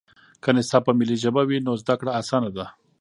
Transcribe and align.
که 0.43 0.49
نصاب 0.57 0.81
په 0.87 0.91
ملي 0.99 1.17
ژبه 1.23 1.41
وي 1.49 1.57
نو 1.67 1.73
زده 1.81 1.95
کړه 1.99 2.11
اسانه 2.21 2.49
ده. 2.55 2.65